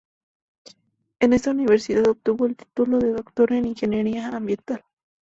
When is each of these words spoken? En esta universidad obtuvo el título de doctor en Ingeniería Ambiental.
En 1.19 1.31
esta 1.31 1.51
universidad 1.51 2.07
obtuvo 2.07 2.47
el 2.47 2.55
título 2.55 2.97
de 2.97 3.11
doctor 3.13 3.53
en 3.53 3.65
Ingeniería 3.67 4.29
Ambiental. 4.29 4.83